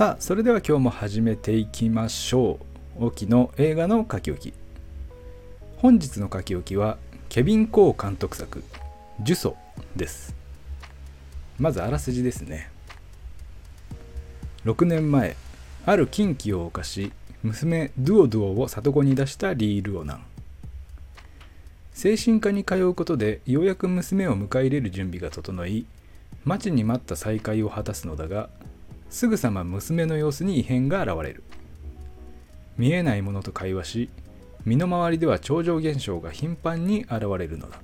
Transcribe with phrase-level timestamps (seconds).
[0.00, 2.58] さあそれでは今日も始めていきましょ
[2.98, 3.04] う。
[3.04, 4.54] 沖の映画の書き置き。
[5.76, 6.96] 本日の書き置きは
[7.28, 8.64] ケビン・コー監督作
[9.20, 9.54] 「呪詛」
[9.94, 10.34] です。
[11.58, 12.70] まずあらすじですね。
[14.64, 15.36] 6年前
[15.84, 17.12] ある禁忌を犯し
[17.42, 20.22] 娘ドゥオドゥオを里子に出したリー・ルオナン。
[21.92, 25.84] 精神科に通うことでようやく娘を迎え入れる準備が整い
[26.46, 28.48] 待ちに待った再会を果たすのだが
[29.10, 31.42] すぐさま娘の様子に異変が現れる。
[32.78, 34.10] 見えないものと会話し
[34.64, 37.80] 身の回りでは超常現象が頻繁に現れるのだ。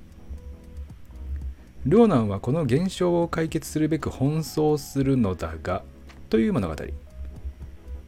[1.85, 5.83] ルオナンはこの現象を解決するべく奔走するのだが
[6.31, 6.75] という物語。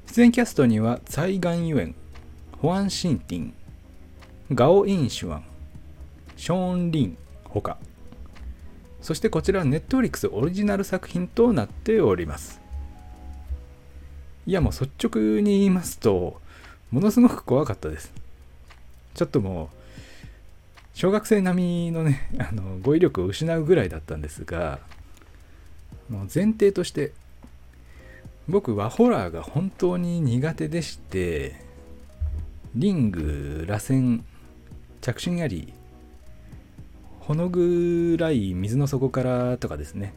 [0.06, 1.94] 出演キャストにはツァイ・ガン・ユエン
[2.60, 3.54] ホアン・シンティン
[4.52, 5.44] ガオ・イン・シュアン
[6.36, 7.78] ショーン・リンほか。
[9.00, 12.67] そしてこちらはネットフリックスオリジナル作品となっております。
[14.48, 16.40] いやもう率直に言いますと
[16.90, 18.10] ものすごく怖かったです。
[19.12, 19.76] ちょっともう
[20.94, 24.80] 小学生並みのね あの語彙力を失うぐらいだったんですが
[26.08, 27.12] もう前提として
[28.48, 31.60] 僕はホラーが本当に苦手でして
[32.74, 34.22] リング螺旋
[35.02, 35.74] 着信あり
[37.20, 40.14] ほのぐらい水の底からとかですね。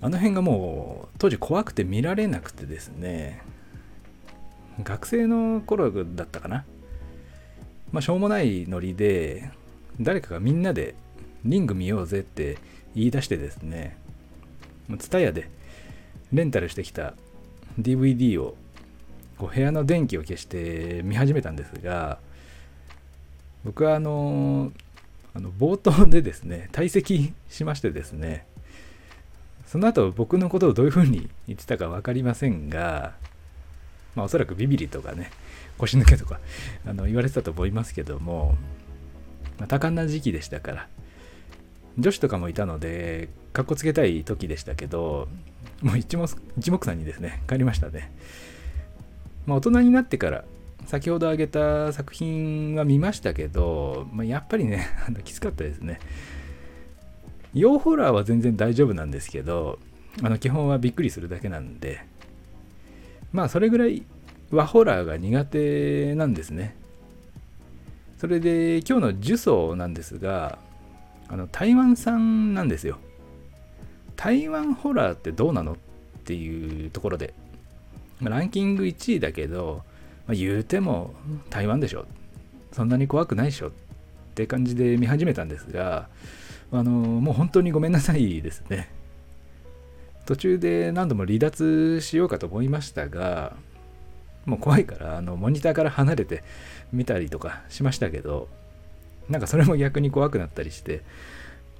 [0.00, 3.42] あの辺がもう当時怖くて見られなくてですね。
[4.82, 6.64] 学生の頃だったかな。
[7.92, 9.50] まあしょうもないノリで
[10.00, 10.94] 誰かがみんなで
[11.44, 12.58] リング見ようぜって
[12.94, 13.96] 言い出してですね。
[14.90, 15.50] TSUTAYA で
[16.32, 17.14] レンタルしてきた
[17.80, 18.56] DVD を
[19.38, 22.18] こう部屋の電気を消して見始めたんですが
[23.64, 24.72] 僕はあの
[25.34, 28.46] あの冒頭でですね退席しましてですね
[29.66, 33.14] その後僕のことをどういうふうに言ってたか分かりませんが
[34.14, 35.30] まあおそらくビビリとかね
[35.78, 36.40] 腰抜けとか
[36.86, 38.56] あの言われてたと思いますけども、
[39.58, 40.88] まあ、多感な時期でしたから
[41.98, 45.28] 女子とかもいたのでかっこつけたい時でしたけど
[45.82, 46.26] もう一目
[46.56, 48.12] 一目散にですね帰りましたね。
[49.46, 50.44] まあ大人になってから
[50.86, 54.86] 先ほど挙げた作品は見ましたけど、まあ、やっぱりね
[55.24, 56.00] きつかったですね。
[57.56, 59.78] 洋ホラーは全然大丈夫なんですけど
[60.22, 62.04] あの基本はびっくりするだけなんで。
[63.32, 64.02] まあそれぐらい
[64.50, 66.76] 和ホラーが苦手なんですね。
[68.18, 70.58] それで今日の呪詛なんですが
[71.28, 72.98] あの台湾産なんですよ。
[74.16, 75.76] 台湾ホラーってどうなのっ
[76.24, 77.34] ていうところで。
[78.20, 79.82] まランキング1位だけど
[80.26, 81.14] まあ、言うても
[81.50, 82.06] 台湾でしょ。
[82.72, 83.70] そんなに怖くないでしょっ
[84.34, 86.08] て感じで見始めたんですが
[86.72, 88.88] あのもう本当にごめんなさいですね
[90.26, 93.54] 途中で何度も離脱しようかと思いましたが
[94.44, 96.42] もう怖いからあのモニターから離れて
[96.92, 98.48] 見たりとかしましたけど
[99.28, 101.02] なんかそれも逆に怖くなったりして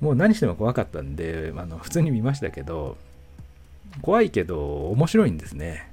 [0.01, 2.97] もう何しても怖かったんであの普通に見ましたけど
[4.03, 5.93] 怖いけど面白いんですね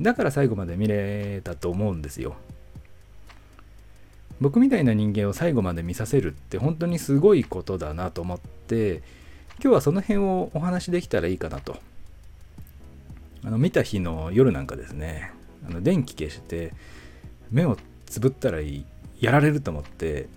[0.00, 2.34] だから最後まで見れたと思うんですよ。
[4.42, 9.02] 僕みたいな人間を最後まで見させるって本当にすごいことだなと思って
[9.62, 11.76] 今日はその辺をお話しできたらいいかなと。
[13.44, 15.32] あの見た日の夜なんかですね
[15.66, 16.72] あの電気消して
[17.50, 17.76] 目を
[18.06, 18.86] つぶったらいい
[19.20, 20.28] やられると思って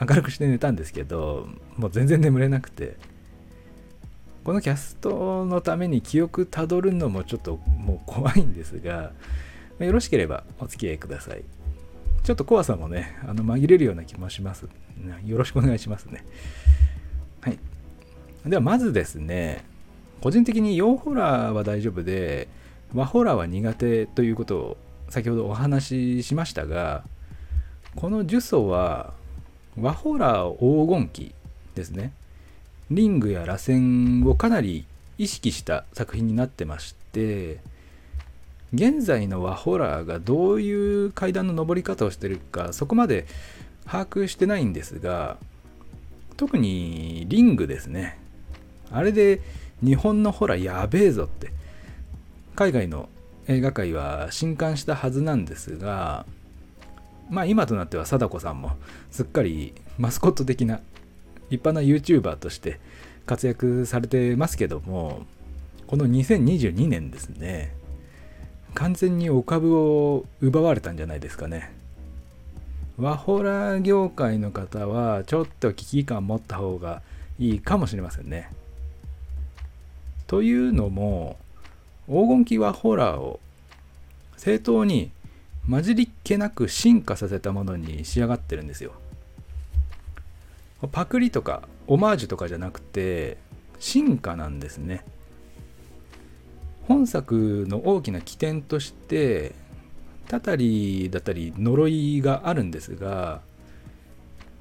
[0.00, 2.96] 明るくして寝たんですけどもう全然眠れなくて
[4.44, 9.10] このキャストのために記憶たどるのもちょっともう怖いんですが、
[9.80, 11.42] よろしければお付き合いください。
[12.26, 14.66] ちょっと怖さもね、あの紛れるような気もします。
[15.24, 16.24] よろしくお願いしますね。
[17.40, 17.58] はい。
[18.44, 19.64] ではまずですね、
[20.20, 22.48] 個人的に洋ホラーは大丈夫で、
[22.92, 24.76] 和ホラーは苦手ということを
[25.08, 27.04] 先ほどお話ししましたが、
[27.94, 29.14] この呪詛は
[29.80, 31.34] 和ホラー黄金期
[31.76, 32.10] ですね。
[32.90, 34.84] リングや螺旋をかなり
[35.16, 37.60] 意識した作品になってまして
[38.74, 43.26] 現在の和ホラーがどういう階段の上り方をしてるかそこまで
[43.86, 45.36] 把握してないんですが
[46.36, 48.18] 特にリングですね。
[48.90, 49.40] あれで
[49.82, 51.50] 日本のホラーやべえぞって。
[52.56, 53.10] 海外の
[53.48, 56.24] 映画界は震撼したはずなんですが
[57.28, 58.72] まあ今となっては貞子さんも
[59.10, 60.80] すっかりマスコット的な
[61.50, 62.80] 立派な YouTuber として
[63.26, 65.26] 活躍されてますけども
[65.86, 67.72] この2022年ですね。
[68.76, 71.72] 完全にお株を奪われたんじゃないですかね。
[72.98, 77.00] ワホラー業界の方はちょっと危機感持った方が
[77.38, 78.50] いいかもしれませんね。
[80.26, 81.38] というのも
[82.06, 83.40] 黄金期はホラーを
[84.36, 85.10] 正当に
[85.68, 88.92] 混じりっけなく進化させたものに仕上がってるんですよ。
[90.92, 93.38] パクリとかオマージュとかじゃなくて
[93.78, 95.02] 進化なんですね。
[96.88, 99.54] 本作の大きな起点として
[100.28, 103.40] たたりだったり呪いがあるんですが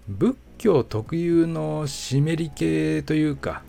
[0.08, 3.64] 仏教特有の湿り気というか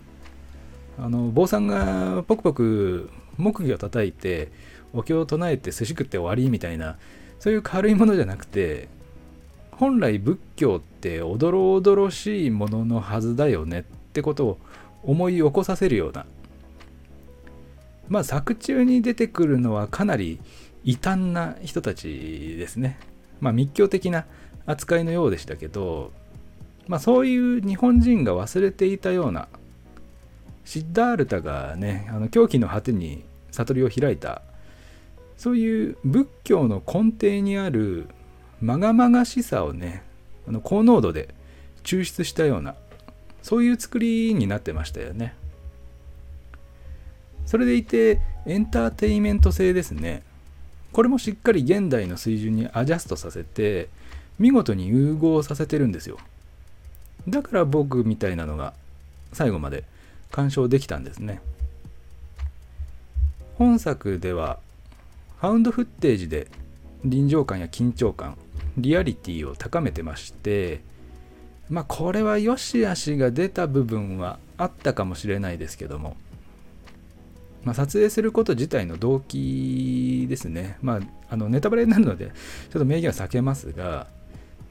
[0.99, 4.51] あの坊さんがポクポク木魚を叩いて
[4.93, 6.97] お経を唱えて寿司食って終わりみたいな
[7.39, 8.87] そういう軽いものじゃなくて
[9.71, 13.83] 本来仏教っておどろおどろしいもののはずだよねっ
[14.13, 14.57] てことを
[15.03, 16.25] 思い起こさせるような
[18.09, 20.39] まあ作中に出てくるのはかなり
[20.83, 22.99] 異端な人たちですね。
[23.41, 24.25] まあ密教的な
[24.65, 26.11] 扱いのようでしたけど
[26.87, 29.47] まあそういう日本人が忘れていたような
[30.65, 34.41] シッダールタがねあの狂気の果てに悟りを開いた
[35.37, 38.07] そういう仏教の根底にある
[38.59, 40.03] まがまがしさをね
[40.47, 41.33] あの高濃度で
[41.83, 42.75] 抽出したような
[43.41, 45.35] そういう作りになってましたよね。
[47.47, 50.21] それでいてエンターテイメント性ですね。
[50.91, 53.89] これもしっかり現代の水準にアジャストさせて
[54.37, 56.17] 見事に融合させてるんですよ。
[57.27, 58.73] だから僕みたいなのが
[59.33, 59.83] 最後まで
[60.29, 61.41] 鑑賞できたんですね。
[63.55, 64.59] 本作では
[65.39, 66.47] ファウンドフッテージで
[67.03, 68.37] 臨場感や緊張感
[68.77, 70.81] リアリティを高めてまして
[71.69, 76.15] まあこれは良し悪しが出た部分はあったかもしれないですけども、
[77.63, 80.77] まあ、撮影すること自体の動機ですね。
[80.81, 80.99] まあ
[81.29, 84.07] あのネタバレになるのでちょっと明言は避けますが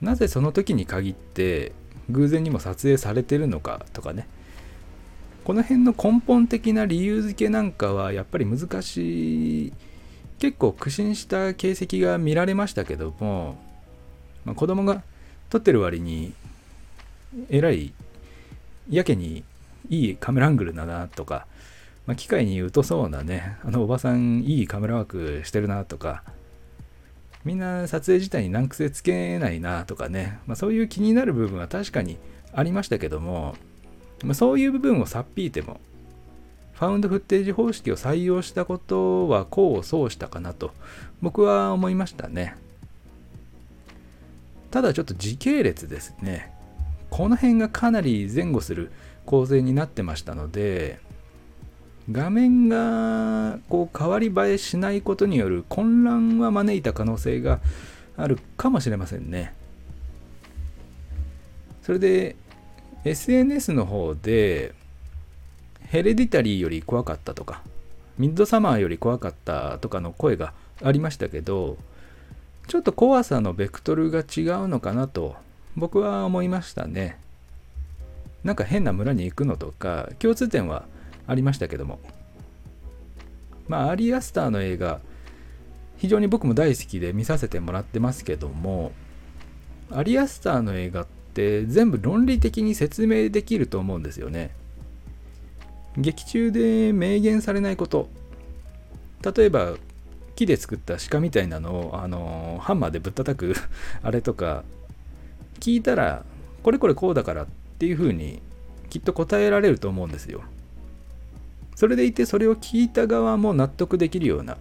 [0.00, 1.72] なぜその時に限って
[2.08, 4.26] 偶然にも撮影されてるのかとかね。
[5.44, 9.72] この辺の根本的な理由付けなんかはやっぱり難しい。
[10.38, 13.56] 結構苦心した形跡が見られましたけども、
[14.44, 15.02] まあ、子供が
[15.48, 16.34] 撮ってる割に
[17.48, 17.92] えらい
[18.90, 19.44] やけに
[19.88, 21.46] いいカメラアングルだなとか、
[22.06, 26.22] まあ、機械に疎そうなねあのおばさんいいカメラワークしてるなとか
[27.44, 32.18] みんな撮影自体に難癖つけないなとかね、まあ、そういう気になる部分は確かに
[32.52, 33.54] ありましたけども、
[34.24, 35.80] まあ、そういう部分をさっぴいても
[36.74, 40.72] ファウンドフッテージ方式を採用したことは功を奏したかなと
[41.22, 42.56] 僕は思いましたね。
[44.70, 46.52] ただちょっと時系列ですね。
[47.08, 48.92] この辺がかなり前後する
[49.24, 51.00] 構成になってましたので
[52.10, 57.60] 画面がこう変わり映えしないことによる混乱は招いた可能性が
[58.16, 59.54] あるかもしれませんね。
[61.82, 62.36] それで
[63.04, 64.74] SNS の方で
[65.86, 67.62] ヘレディタリーより怖かったとか
[68.18, 70.52] ミッドサマーより怖かったとかの声が
[70.82, 71.76] ありましたけど
[72.66, 75.36] ちょっと怖さのベクトルが違うのかなと
[75.76, 77.18] 僕は思いましたね。
[78.42, 80.86] なんか変な村に行くのとか共通点は
[81.26, 81.98] ありましたけども。
[83.68, 85.00] まあアリアスターの映画
[85.96, 88.92] 非常に僕も大好きで見させてもらってますけども
[89.90, 94.50] アリアスターの映画って全部論理的に説明できると思うんですよね。
[95.96, 98.08] 劇中で明言されないこと。
[99.22, 99.76] 例えば
[100.34, 103.54] 木で作った鹿みたいなのをあのハンマーでぶったたく
[104.02, 104.64] あれとか
[105.60, 106.24] 聞いたら
[106.62, 107.46] これこれこうだからっ
[107.78, 108.42] ていうふうに
[108.90, 110.42] きっと答えられると思うんですよ。
[111.76, 114.56] それでいてそれを聞いた側も納得できるような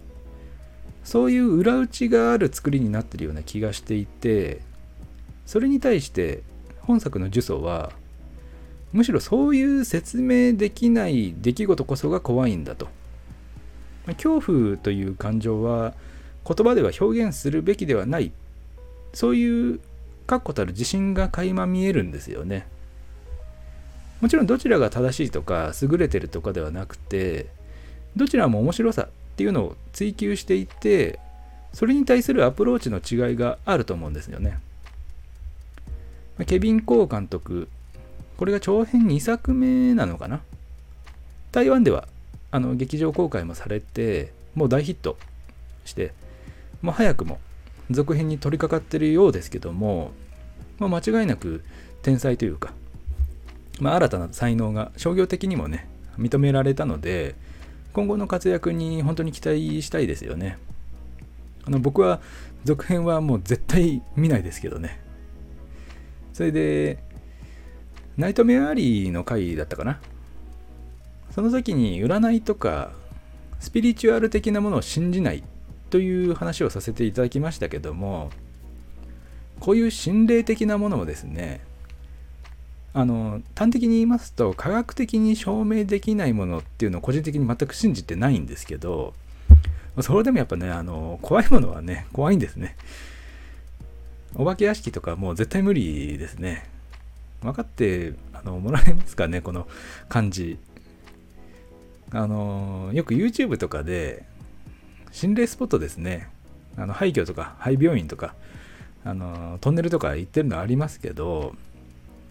[1.04, 4.62] そういう裏打ちがある作りになってるような気がしていて
[5.46, 6.44] それに対して
[6.82, 7.92] 本作の呪詛は
[8.92, 12.90] むしろそういう説明できない出来事こそが怖いんだと
[14.06, 15.94] 恐怖という感情は
[16.46, 18.32] 言葉では表現するべきではない
[19.14, 19.80] そういう
[20.28, 22.68] 確固たる自信が垣間見えるんですよね。
[24.26, 27.46] もちろんどちらが正しいとか優れてるとかではなくて
[28.16, 31.20] どちらも面白さっていうのを追求していて
[31.74, 34.58] それに対するアプローチの違いがあると思うんですよね。
[36.48, 37.68] ケビン・コー監督
[38.38, 40.42] これが長編2作目なのかな？
[41.52, 42.08] 台湾では
[42.50, 45.20] あの劇場公開もされてもう大ヒット
[45.86, 46.14] して
[46.82, 47.38] もう早くも
[47.92, 50.14] 続編に取り掛かってるようですけども、
[50.80, 51.64] まあ、間違いなく
[52.02, 52.74] 天才というか、
[53.80, 57.36] まあ、新たな才能が商業的にもね認められたので
[57.94, 60.58] 今後の活躍に本当に期待したいですよね。
[61.66, 62.20] あの僕は
[62.64, 65.00] 続編はもう絶対見ないですけどね。
[66.34, 67.00] それで
[68.18, 70.00] ナイトメアリーの回だったかな。
[71.32, 72.92] その時に占いとか
[73.60, 75.44] スピリチュアル的なものを信じない
[75.90, 78.30] という話をさせていただきましたけども
[79.60, 81.62] こういう心霊的なものもですね
[82.98, 89.14] あの端的に言いますと科学的に証明できないものっていうのを個人的に全く信じてないんですけど
[90.02, 92.78] それでもやっぱねあの怖いものはね怖いんですね。
[94.34, 96.70] お化け屋敷とかもう絶対無理ですね。
[97.42, 99.68] 分かってあのもらえますかねこの
[100.08, 100.58] 感じ。
[102.12, 104.24] あのよく YouTube とかで
[105.12, 106.30] 心霊スポットですね。
[106.78, 108.36] あの廃墟とか廃病院とか
[109.04, 111.56] あのトンネルとか行ってるのありますけど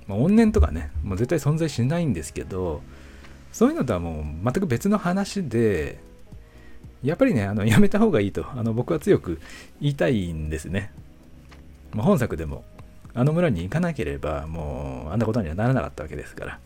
[0.07, 2.83] まあ、怨念とかねもう絶対存在しないんですけど
[3.53, 5.99] そういうのとはもう全く別の話で
[7.03, 9.41] やっぱりねあのやめた方がいいとあの僕は強く
[9.81, 10.93] 言いたいんですね、
[11.93, 12.65] まあ、本作でも
[13.15, 16.59] あの村に行かなければもうあんなことにはならなかったわけですから。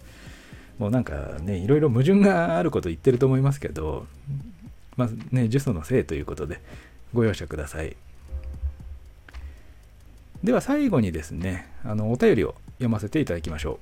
[0.78, 4.06] もうなんかねいろいろ矛盾があること言ってると思いますけど
[4.96, 6.60] まあね呪詛のせいということで
[7.12, 7.96] ご容赦ください。
[10.44, 13.78] では最後にですねあのお便りを読ませていただきましょ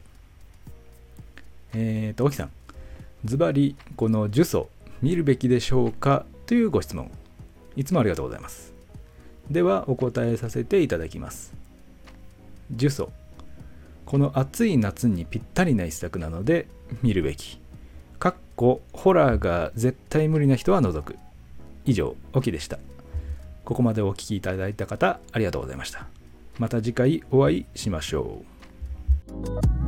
[1.74, 1.78] う。
[1.78, 2.50] えっ、ー、と、沖さん。
[3.24, 4.66] ズバリ、この呪詛、
[5.02, 7.10] 見るべきでしょうかというご質問。
[7.76, 8.72] いつもありがとうございます。
[9.50, 11.52] では、お答えさせていただきます。
[12.74, 13.08] 呪詛。
[14.06, 16.66] この暑い夏にぴったりな一作なので、
[17.02, 17.58] 見るべき。
[18.18, 21.16] かっこ、ホラーが絶対無理な人は除く。
[21.84, 22.78] 以上、オキでした。
[23.64, 26.06] ここまでお聴きいただいた方、ありがとうございました。
[26.58, 28.55] また次回お会いしましょう。
[29.28, 29.85] Thank you.